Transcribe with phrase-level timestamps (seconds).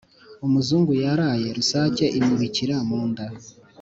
[0.45, 3.25] Umuzungu Yaraye rusake imubikira munda.